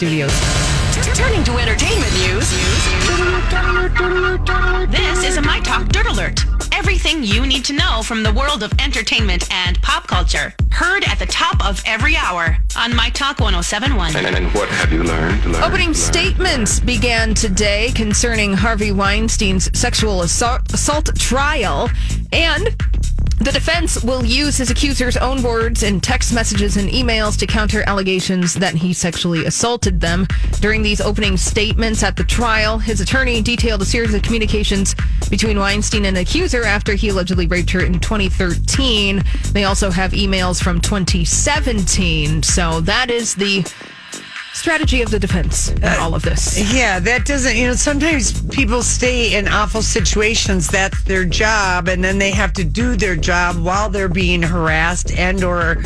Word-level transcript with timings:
Studios. 0.00 0.32
Turning 1.14 1.44
to 1.44 1.58
entertainment 1.58 2.10
news. 2.14 2.48
This 4.90 5.24
is 5.24 5.36
a 5.36 5.42
My 5.42 5.60
Talk 5.60 5.88
Dirt 5.90 6.06
Alert. 6.06 6.40
Everything 6.72 7.22
you 7.22 7.44
need 7.44 7.66
to 7.66 7.74
know 7.74 8.00
from 8.02 8.22
the 8.22 8.32
world 8.32 8.62
of 8.62 8.72
entertainment 8.80 9.46
and 9.52 9.78
pop 9.82 10.06
culture. 10.06 10.54
Heard 10.70 11.04
at 11.04 11.18
the 11.18 11.26
top 11.26 11.62
of 11.68 11.82
every 11.84 12.16
hour 12.16 12.56
on 12.78 12.96
My 12.96 13.10
Talk 13.10 13.40
1071. 13.40 14.16
And, 14.16 14.34
and 14.34 14.46
what 14.54 14.70
have 14.70 14.90
you 14.90 15.02
learned? 15.02 15.44
learned 15.44 15.56
Opening 15.56 15.88
learned? 15.88 15.98
statements 15.98 16.80
began 16.80 17.34
today 17.34 17.92
concerning 17.94 18.54
Harvey 18.54 18.92
Weinstein's 18.92 19.68
sexual 19.78 20.22
assault, 20.22 20.72
assault 20.72 21.14
trial, 21.16 21.90
and 22.32 22.74
the 23.40 23.52
defense 23.52 24.04
will 24.04 24.24
use 24.24 24.58
his 24.58 24.70
accuser's 24.70 25.16
own 25.16 25.42
words 25.42 25.82
in 25.82 25.98
text 25.98 26.34
messages 26.34 26.76
and 26.76 26.90
emails 26.90 27.38
to 27.38 27.46
counter 27.46 27.82
allegations 27.86 28.52
that 28.52 28.74
he 28.74 28.92
sexually 28.92 29.46
assaulted 29.46 30.00
them. 30.00 30.26
During 30.60 30.82
these 30.82 31.00
opening 31.00 31.38
statements 31.38 32.02
at 32.02 32.16
the 32.16 32.24
trial, 32.24 32.78
his 32.78 33.00
attorney 33.00 33.40
detailed 33.40 33.80
a 33.80 33.86
series 33.86 34.12
of 34.12 34.20
communications 34.20 34.94
between 35.30 35.58
Weinstein 35.58 36.04
and 36.04 36.14
the 36.14 36.20
accuser 36.20 36.64
after 36.64 36.92
he 36.92 37.08
allegedly 37.08 37.46
raped 37.46 37.70
her 37.70 37.80
in 37.80 37.98
2013. 37.98 39.24
They 39.52 39.64
also 39.64 39.90
have 39.90 40.12
emails 40.12 40.62
from 40.62 40.78
2017. 40.78 42.42
So 42.42 42.82
that 42.82 43.10
is 43.10 43.34
the 43.34 43.64
strategy 44.52 45.02
of 45.02 45.10
the 45.10 45.18
defense 45.18 45.70
in 45.70 45.84
all 45.84 46.14
of 46.14 46.22
this. 46.22 46.72
Yeah, 46.72 46.98
that 47.00 47.24
doesn't, 47.24 47.56
you 47.56 47.66
know, 47.68 47.74
sometimes 47.74 48.42
people 48.48 48.82
stay 48.82 49.34
in 49.36 49.48
awful 49.48 49.82
situations. 49.82 50.68
That's 50.68 51.02
their 51.04 51.24
job. 51.24 51.88
And 51.88 52.02
then 52.04 52.18
they 52.18 52.30
have 52.30 52.52
to 52.54 52.64
do 52.64 52.96
their 52.96 53.16
job 53.16 53.56
while 53.56 53.88
they're 53.88 54.08
being 54.08 54.42
harassed 54.42 55.12
and 55.12 55.42
or, 55.44 55.82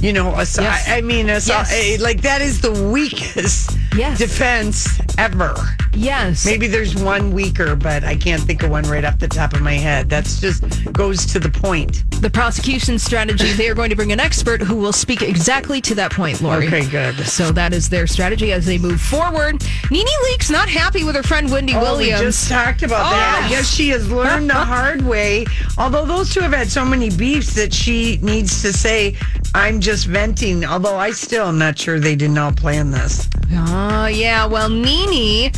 you 0.00 0.12
know, 0.12 0.34
assault. 0.36 0.66
Yes. 0.66 0.88
I 0.88 1.00
mean, 1.00 1.30
assault, 1.30 1.66
Yes. 1.70 2.00
eh, 2.00 2.02
like 2.02 2.20
that 2.22 2.42
is 2.42 2.60
the 2.60 2.72
weakest 2.90 3.76
Yes. 3.96 4.18
defense 4.18 4.88
ever. 5.18 5.54
Yes. 5.94 6.46
Maybe 6.46 6.66
there's 6.66 6.94
one 6.96 7.32
weaker, 7.32 7.76
but 7.76 8.02
I 8.04 8.16
can't 8.16 8.40
think 8.42 8.62
of 8.62 8.70
one 8.70 8.84
right 8.84 9.04
off 9.04 9.18
the 9.18 9.28
top 9.28 9.52
of 9.52 9.60
my 9.60 9.74
head. 9.74 10.08
That's 10.08 10.40
just 10.40 10.62
goes 10.92 11.26
to 11.26 11.38
the 11.38 11.50
point. 11.50 12.02
the 12.22 12.30
prosecution 12.30 12.98
strategy, 12.98 13.52
they 13.52 13.68
are 13.68 13.74
going 13.74 13.90
to 13.90 13.96
bring 13.96 14.12
an 14.12 14.20
expert 14.20 14.62
who 14.62 14.76
will 14.76 14.92
speak 14.92 15.20
exactly 15.22 15.80
to 15.82 15.94
that 15.96 16.12
point, 16.12 16.40
Lori. 16.40 16.66
Okay, 16.68 16.86
good. 16.88 17.16
So 17.26 17.50
that 17.52 17.72
is 17.74 17.88
their 17.90 18.06
strategy 18.06 18.52
as 18.52 18.64
they 18.64 18.78
move 18.78 19.00
forward. 19.00 19.62
Nene 19.90 20.06
Leakes 20.30 20.50
not 20.50 20.68
happy 20.68 21.04
with 21.04 21.14
her 21.16 21.22
friend 21.24 21.50
Wendy 21.50 21.74
Oh, 21.74 21.80
Williams. 21.80 22.20
we 22.20 22.26
just 22.26 22.48
talked 22.48 22.82
about 22.82 23.06
Oh, 23.06 23.10
that. 23.16 23.44
I 23.46 23.50
yes. 23.50 23.68
she 23.68 23.88
has 23.90 24.08
learned 24.10 24.48
the 24.50 24.56
uh-huh. 24.56 24.64
hard 24.74 25.02
way. 25.02 25.44
Although 25.76 26.06
those 26.06 26.32
two 26.32 26.40
have 26.40 26.52
had 26.52 26.70
so 26.70 26.84
many 26.84 27.10
beefs 27.10 27.54
that 27.54 27.74
she 27.74 28.18
needs 28.22 28.62
to 28.62 28.72
say, 28.72 29.16
"I'm 29.54 29.80
just 29.80 30.06
venting." 30.06 30.64
Although 30.64 30.96
I 30.96 31.10
still 31.10 31.46
am 31.48 31.58
not 31.58 31.76
sure 31.78 31.98
they 32.00 32.14
didn't 32.16 32.38
all 32.38 32.52
plan 32.52 32.90
this. 32.92 33.28
Oh, 33.54 34.06
yeah. 34.06 34.46
Well, 34.46 34.68
Nene 34.68 35.52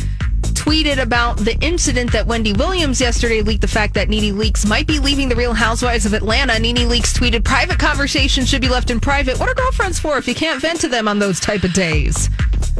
tweeted 0.53 1.01
about 1.01 1.37
the 1.37 1.55
incident 1.59 2.11
that 2.11 2.25
Wendy 2.25 2.53
Williams 2.53 2.99
yesterday 2.99 3.41
leaked 3.41 3.61
the 3.61 3.67
fact 3.67 3.93
that 3.93 4.09
Nene 4.09 4.35
Leakes 4.35 4.67
might 4.67 4.87
be 4.87 4.99
leaving 4.99 5.29
the 5.29 5.35
Real 5.35 5.53
Housewives 5.53 6.05
of 6.05 6.13
Atlanta. 6.13 6.57
Nene 6.59 6.87
Leakes 6.89 7.13
tweeted, 7.13 7.43
private 7.43 7.77
conversations 7.77 8.49
should 8.49 8.61
be 8.61 8.69
left 8.69 8.89
in 8.89 8.99
private. 8.99 9.39
What 9.39 9.49
are 9.49 9.53
girlfriends 9.53 9.99
for 9.99 10.17
if 10.17 10.27
you 10.27 10.35
can't 10.35 10.61
vent 10.61 10.81
to 10.81 10.87
them 10.87 11.07
on 11.07 11.19
those 11.19 11.39
type 11.39 11.63
of 11.63 11.73
days? 11.73 12.29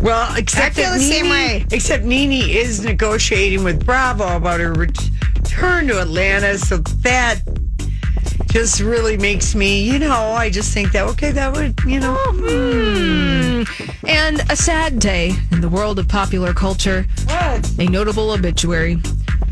Well, 0.01 0.35
except 0.35 0.77
I 0.77 0.81
feel 0.81 0.91
the 0.91 0.99
same 0.99 1.29
way. 1.29 1.65
Except 1.71 2.03
Nene 2.03 2.49
is 2.49 2.83
negotiating 2.83 3.63
with 3.63 3.85
Bravo 3.85 4.35
about 4.35 4.59
her 4.59 4.73
return 4.73 5.87
to 5.87 6.01
Atlanta, 6.01 6.57
so 6.57 6.77
that 6.77 7.41
just 8.47 8.79
really 8.79 9.17
makes 9.17 9.53
me, 9.53 9.83
you 9.83 9.99
know, 9.99 10.31
I 10.31 10.49
just 10.49 10.73
think 10.73 10.91
that 10.93 11.05
okay, 11.09 11.31
that 11.31 11.53
would, 11.53 11.79
you 11.85 11.99
know, 11.99 12.15
Hmm. 12.15 13.14
And 14.25 14.39
a 14.51 14.55
sad 14.55 14.97
day 14.97 15.33
in 15.51 15.61
the 15.61 15.69
world 15.69 15.99
of 15.99 16.07
popular 16.07 16.51
culture. 16.51 17.05
what? 17.27 17.71
A 17.79 17.85
notable 17.85 18.31
obituary. 18.31 18.95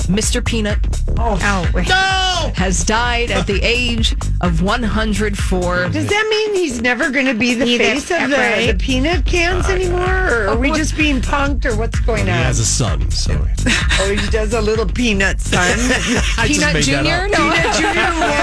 Mr. 0.09 0.43
Peanut 0.43 0.79
Oh, 1.15 2.51
has 2.55 2.83
died 2.83 3.29
at 3.29 3.45
the 3.45 3.61
age 3.61 4.15
of 4.41 4.63
104. 4.63 5.89
Does 5.89 6.07
that 6.07 6.27
mean 6.29 6.55
he's 6.55 6.81
never 6.81 7.11
going 7.11 7.27
to 7.27 7.35
be 7.35 7.53
the 7.53 7.65
Either, 7.65 7.83
face 7.83 8.09
of 8.11 8.29
the, 8.31 8.35
right. 8.35 8.65
the 8.71 8.73
peanut 8.77 9.25
cans 9.25 9.67
uh, 9.69 9.73
anymore? 9.73 10.01
Or 10.03 10.47
are 10.49 10.57
we 10.57 10.71
just 10.71 10.97
being 10.97 11.21
punked 11.21 11.65
or 11.65 11.77
what's 11.77 11.99
going 11.99 12.25
He 12.25 12.31
on? 12.31 12.37
He 12.39 12.43
has 12.43 12.59
a 12.59 12.65
son, 12.65 13.11
so 13.11 13.33
oh, 13.67 14.15
he 14.19 14.27
does 14.31 14.53
a 14.53 14.61
little 14.61 14.87
peanut 14.87 15.39
son. 15.39 15.77
Peanut 16.47 16.83
Jr.? 16.83 17.27
No. 17.29 17.37
peanut 17.37 17.75
Jr. 17.75 18.42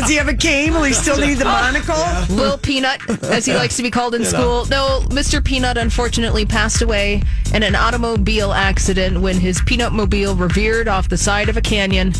won't 0.00 0.08
need 0.08 0.08
the, 0.08 0.08
does 0.08 0.08
he 0.10 0.16
have 0.16 0.28
a 0.28 0.34
cane? 0.34 0.72
Will 0.74 0.82
he 0.84 0.92
still 0.92 1.18
need 1.18 1.34
the 1.34 1.44
monocle? 1.44 2.34
Lil 2.34 2.58
Peanut, 2.58 3.00
as 3.24 3.44
he 3.46 3.54
likes 3.54 3.76
to 3.76 3.82
be 3.82 3.90
called 3.90 4.14
in 4.14 4.24
school. 4.24 4.64
No, 4.66 5.00
Mr. 5.08 5.44
Peanut 5.44 5.76
unfortunately 5.76 6.44
passed 6.46 6.82
away 6.82 7.22
in 7.54 7.62
an 7.62 7.74
automobile 7.74 8.52
accident 8.52 9.20
when 9.20 9.36
his 9.38 9.60
peanut 9.62 9.92
mobile 9.92 10.34
revered 10.34 10.88
off 10.88 11.08
the 11.08 11.16
side 11.18 11.48
of 11.48 11.56
a 11.56 11.60
canyon 11.62 12.12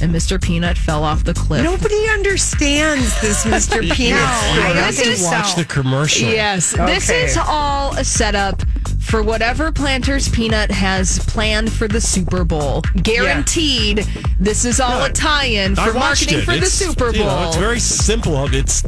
and 0.00 0.12
Mr. 0.12 0.40
Peanut 0.42 0.76
fell 0.78 1.04
off 1.04 1.22
the 1.24 1.34
cliff. 1.34 1.62
Nobody 1.62 2.08
understands 2.08 3.20
this 3.20 3.44
Mr. 3.44 3.80
Peanut. 3.92 4.20
You 4.20 4.62
story. 4.62 4.74
have 4.74 4.86
This 4.96 5.02
to 5.02 5.10
is 5.10 5.22
watch 5.22 5.52
so- 5.52 5.60
the 5.60 5.66
commercial. 5.66 6.28
Yes, 6.28 6.72
this 6.72 7.10
is 7.10 7.36
all 7.36 7.94
a 7.96 8.04
setup 8.04 8.62
for 9.02 9.22
whatever 9.22 9.72
Planters 9.72 10.28
Peanut 10.28 10.70
has 10.70 11.18
planned 11.20 11.72
for 11.72 11.88
the 11.88 12.00
Super 12.00 12.44
Bowl. 12.44 12.82
Guaranteed, 13.02 13.98
this 14.38 14.64
is 14.64 14.80
all 14.80 15.04
a 15.04 15.12
tie-in 15.12 15.78
I 15.78 15.88
for 15.88 15.94
watched 15.94 16.30
marketing 16.30 16.38
it. 16.38 16.44
for 16.44 16.56
the 16.56 16.66
Super 16.66 17.12
Bowl. 17.12 17.20
you 17.20 17.24
know, 17.24 17.48
it's 17.48 17.56
very 17.56 17.80
simple. 17.80 18.52
It's 18.54 18.82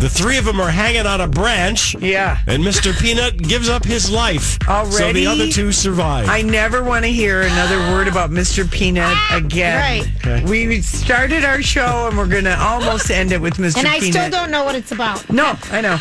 the 0.00 0.10
three 0.10 0.36
of 0.36 0.44
them 0.44 0.60
are 0.60 0.70
hanging 0.70 1.06
on 1.06 1.20
a 1.20 1.28
branch. 1.28 1.94
Yeah. 1.94 2.38
And 2.46 2.62
Mr. 2.62 2.92
Peanut 3.00 3.38
gives 3.38 3.68
up 3.68 3.84
his 3.84 4.10
life. 4.10 4.58
So 4.90 5.12
the 5.12 5.26
other 5.26 5.48
two 5.48 5.72
survive. 5.72 6.28
I 6.28 6.42
never 6.42 6.82
want 6.82 7.04
to 7.04 7.10
hear 7.10 7.42
another 7.42 7.78
word 7.92 8.08
about 8.08 8.30
Mr. 8.30 8.70
Peanut 8.70 9.04
ah, 9.06 9.36
again. 9.36 9.78
Right. 10.02 10.12
Okay. 10.18 10.44
We 10.44 10.82
started 10.82 11.44
our 11.44 11.62
show 11.62 12.08
and 12.08 12.18
we're 12.18 12.28
going 12.28 12.44
to 12.44 12.58
almost 12.60 13.10
end 13.10 13.32
it 13.32 13.40
with 13.40 13.54
Mr. 13.54 13.76
Peanut. 13.76 13.78
And 13.78 13.88
I 13.88 13.98
Peanut. 14.00 14.14
still 14.14 14.30
don't 14.30 14.50
know 14.50 14.64
what 14.64 14.74
it's 14.74 14.92
about. 14.92 15.30
No, 15.30 15.56
I 15.70 15.80
know. 15.80 15.98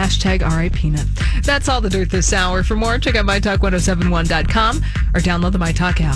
Hashtag 0.00 0.40
RI 0.50 0.70
Peanut. 0.70 1.04
That's 1.42 1.68
all 1.68 1.82
the 1.82 1.90
dirt 1.90 2.08
this 2.08 2.32
hour. 2.32 2.62
For 2.62 2.74
more, 2.74 2.98
check 2.98 3.16
out 3.16 3.26
mytalk1071.com 3.26 4.76
or 4.78 5.20
download 5.20 5.52
the 5.52 5.58
MyTalk 5.58 6.00
app. 6.00 6.08